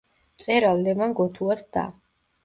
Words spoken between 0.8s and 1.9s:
ლევან გოთუას და.